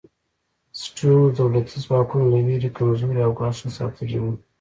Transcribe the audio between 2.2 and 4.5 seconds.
له وېرې کمزوري او ګوښه ساتلي وو.